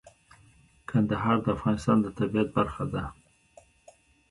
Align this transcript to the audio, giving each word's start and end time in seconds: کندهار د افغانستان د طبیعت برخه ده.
کندهار 0.89 1.37
د 1.43 1.47
افغانستان 1.55 1.97
د 2.01 2.07
طبیعت 2.17 2.49
برخه 2.57 2.83
ده. 2.93 3.03